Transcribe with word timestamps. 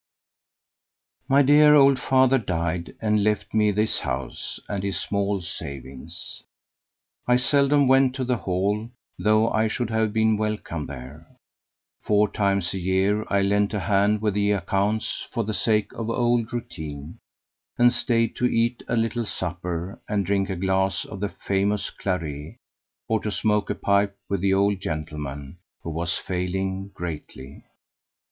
My 1.27 1.43
dear 1.43 1.75
old 1.75 1.99
father 1.99 2.39
died 2.39 2.95
and 3.03 3.23
left 3.23 3.53
me 3.53 3.69
this 3.69 3.99
house 3.99 4.59
and 4.67 4.81
his 4.81 4.99
small 4.99 5.43
savings. 5.43 6.41
I 7.27 7.35
seldom 7.35 7.87
went 7.87 8.15
to 8.15 8.23
the 8.23 8.37
Hall, 8.37 8.89
though 9.19 9.51
I 9.51 9.67
should 9.67 9.91
have 9.91 10.11
been 10.11 10.37
welcome 10.37 10.87
there. 10.87 11.27
Four 12.01 12.31
times 12.31 12.73
a 12.73 12.79
year 12.79 13.25
I 13.29 13.43
lent 13.43 13.75
a 13.75 13.79
hand 13.81 14.23
with 14.23 14.33
the 14.33 14.53
accounts 14.53 15.27
for 15.31 15.43
the 15.43 15.53
sake 15.53 15.93
of 15.93 16.09
old 16.09 16.51
routine, 16.51 17.19
and 17.77 17.93
stayed 17.93 18.35
to 18.37 18.45
eat 18.45 18.81
a 18.87 18.95
little 18.95 19.27
supper 19.27 20.01
and 20.09 20.25
drink 20.25 20.49
a 20.49 20.55
glass 20.55 21.05
of 21.05 21.19
the 21.19 21.29
famous 21.29 21.91
claret, 21.91 22.55
or 23.07 23.19
to 23.19 23.29
smoke 23.29 23.69
a 23.69 23.75
pipe 23.75 24.17
with 24.27 24.41
the 24.41 24.55
old 24.55 24.79
gentleman, 24.79 25.59
who 25.83 25.91
was 25.91 26.17
failing 26.17 26.87
greatly. 26.95 27.65